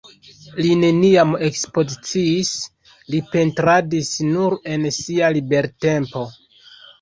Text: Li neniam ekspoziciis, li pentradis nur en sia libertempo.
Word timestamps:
Li 0.63 0.69
neniam 0.83 1.33
ekspoziciis, 1.47 2.49
li 3.15 3.19
pentradis 3.35 4.09
nur 4.31 4.57
en 4.73 4.89
sia 4.97 5.31
libertempo. 5.39 6.27